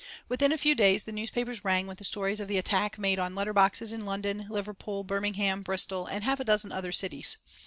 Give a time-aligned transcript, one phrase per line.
[0.27, 3.35] Within a few days the newspapers rang with the story of the attack made on
[3.35, 7.37] letter boxes in London, Liverpool, Birmingham, Bristol, and half a dozen other cities.